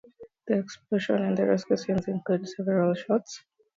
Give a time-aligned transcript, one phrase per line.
[0.47, 3.43] The explosion and the rescue scenes include several shots.